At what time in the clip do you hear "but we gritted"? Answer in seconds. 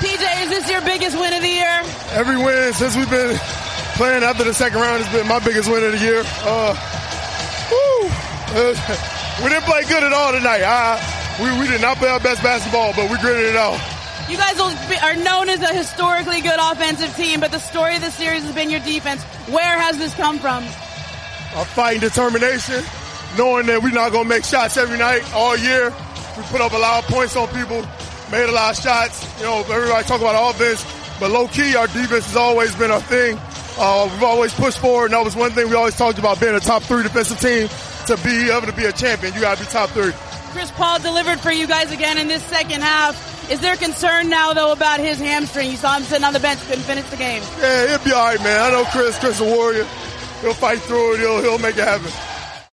12.96-13.44